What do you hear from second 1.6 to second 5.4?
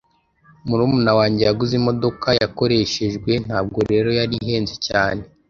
imodoka yakoreshejwe, ntabwo rero yari ihenze cyane.